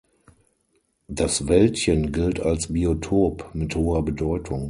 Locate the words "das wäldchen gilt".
1.09-2.39